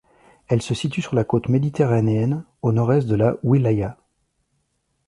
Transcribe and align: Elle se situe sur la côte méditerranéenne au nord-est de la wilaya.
Elle 0.47 0.63
se 0.63 0.73
situe 0.73 1.03
sur 1.03 1.13
la 1.13 1.23
côte 1.23 1.47
méditerranéenne 1.47 2.43
au 2.63 2.71
nord-est 2.71 3.07
de 3.07 3.13
la 3.13 3.35
wilaya. 3.43 3.99